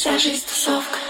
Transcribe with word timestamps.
Вся 0.00 0.18
жизнь 0.18 0.42
тусовка. 0.48 1.09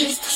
just 0.00 0.29